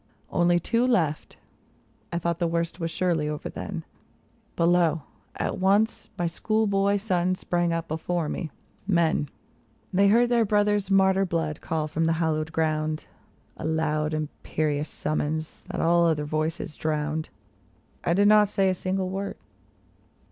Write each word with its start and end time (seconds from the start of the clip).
Only 0.31 0.59
two 0.59 0.87
left! 0.87 1.37
I 2.11 2.17
thought 2.17 2.39
the 2.39 2.47
worst 2.47 2.79
was 2.79 2.89
surely 2.89 3.29
over 3.29 3.49
then; 3.49 3.83
But 4.55 4.65
lo! 4.65 5.03
at 5.35 5.59
once 5.59 6.09
my 6.17 6.25
school 6.25 6.65
boy 6.65 6.97
sons 6.97 7.39
sprang 7.39 7.71
up 7.71 7.87
before 7.89 8.27
me— 8.27 8.49
men! 8.87 9.27
78 9.27 9.27
THE 9.27 9.27
LAST 9.27 9.33
OF 9.33 9.61
SIX 9.61 9.97
They 9.97 10.07
heard 10.07 10.29
their 10.29 10.45
brothers' 10.45 10.89
martyr 10.91 11.25
blood 11.27 11.61
call 11.61 11.87
from 11.87 12.05
the 12.05 12.13
hal 12.13 12.33
lowed 12.33 12.51
ground; 12.51 13.05
A 13.57 13.65
loud, 13.67 14.15
imperious 14.15 14.89
summons 14.89 15.61
that 15.69 15.81
all 15.81 16.07
other 16.07 16.25
voices 16.25 16.75
drowned. 16.75 17.29
I 18.03 18.15
did 18.15 18.27
not 18.27 18.49
say 18.49 18.69
a 18.69 18.73
single 18.73 19.11
word. 19.11 19.37